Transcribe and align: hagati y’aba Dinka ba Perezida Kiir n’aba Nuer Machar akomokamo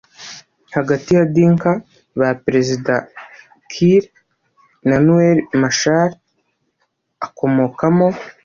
hagati 0.75 1.07
y’aba 1.15 1.31
Dinka 1.35 1.71
ba 2.19 2.29
Perezida 2.43 2.93
Kiir 3.71 4.03
n’aba 4.87 5.03
Nuer 5.05 5.37
Machar 5.61 6.09
akomokamo 7.25 8.07